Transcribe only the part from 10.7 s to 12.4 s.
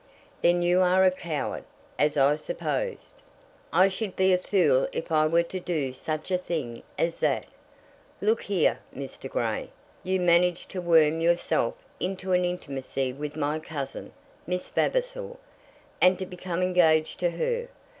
to worm yourself into